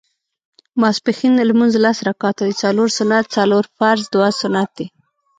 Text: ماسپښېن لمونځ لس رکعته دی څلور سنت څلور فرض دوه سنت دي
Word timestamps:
ماسپښېن 0.81 1.33
لمونځ 1.49 1.73
لس 1.83 1.97
رکعته 2.07 2.41
دی 2.47 2.55
څلور 2.63 2.87
سنت 2.97 3.25
څلور 3.37 3.63
فرض 3.77 4.03
دوه 4.13 4.29
سنت 4.41 4.69
دي 4.77 4.87